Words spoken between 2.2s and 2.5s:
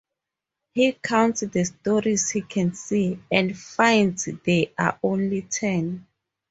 he